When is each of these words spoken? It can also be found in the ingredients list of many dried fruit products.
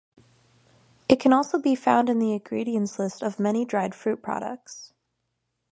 It 1.07 1.19
can 1.19 1.31
also 1.31 1.59
be 1.61 1.75
found 1.75 2.09
in 2.09 2.17
the 2.17 2.33
ingredients 2.33 2.97
list 2.97 3.21
of 3.21 3.39
many 3.39 3.65
dried 3.65 3.93
fruit 3.93 4.23
products. 4.23 4.93